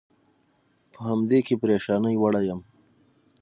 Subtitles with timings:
[0.93, 2.61] په همدې کې پرېشانۍ وړی یم.